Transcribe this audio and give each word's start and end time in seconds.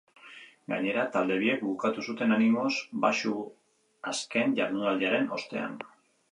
Gainera, 0.71 1.03
talde 1.15 1.37
biek 1.43 1.61
bukatu 1.65 2.07
zuten 2.07 2.33
animoz 2.39 2.73
baxu 3.05 3.35
azken 4.15 4.59
jardunaldiaren 4.63 5.33
ostean. 5.41 5.81